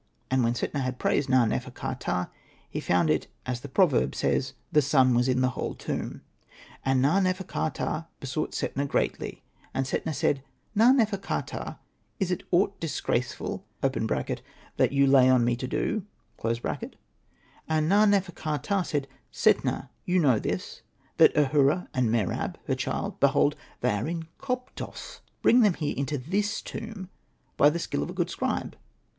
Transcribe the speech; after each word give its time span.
And 0.31 0.43
when 0.43 0.55
Setna 0.55 0.79
had 0.81 0.97
praised 0.97 1.29
Na.nefer.ka.ptah, 1.29 2.29
he 2.67 2.79
found 2.79 3.11
it 3.11 3.27
as 3.45 3.59
the 3.61 3.67
proverb 3.69 4.15
says, 4.15 4.53
*' 4.61 4.71
The 4.71 4.81
sun 4.81 5.13
was 5.13 5.27
in 5.27 5.41
the 5.41 5.49
whole 5.51 5.75
tomb." 5.75 6.23
And 6.83 7.05
Ahura 7.05 7.15
and 7.17 7.23
Na. 7.23 7.29
nefer.ka.ptah 7.31 8.07
besought 8.19 8.53
Setna 8.55 8.87
greatly. 8.87 9.43
And 9.75 9.85
Setna 9.85 10.15
said,'' 10.15 10.41
Na.nefer.ka.ptah, 10.73 11.77
is 12.19 12.31
it 12.31 12.41
aught 12.49 12.79
disgraceful 12.79 13.63
(that 13.81 14.89
you 14.91 15.05
lay 15.05 15.29
on 15.29 15.45
me 15.45 15.55
to 15.55 15.67
do)?" 15.67 16.07
And 17.69 17.87
Na.nefer.ka.ptah 17.87 18.81
said, 18.83 19.07
''Setna, 19.31 19.89
you 20.05 20.17
know 20.17 20.39
this, 20.39 20.81
that 21.17 21.37
Ahura 21.37 21.87
and 21.93 22.11
Mer 22.11 22.31
ab, 22.31 22.57
her 22.65 22.73
child, 22.73 23.19
behold! 23.19 23.55
they 23.81 23.91
are 23.91 24.07
in 24.07 24.23
Koptos; 24.39 25.19
bring 25.43 25.59
them 25.59 25.75
here 25.75 25.93
into 25.95 26.17
this 26.17 26.63
tomb, 26.63 27.09
by 27.55 27.69
the 27.69 27.77
skill 27.77 28.01
of 28.01 28.09
a 28.09 28.13
good 28.13 28.31
scribe. 28.31 28.75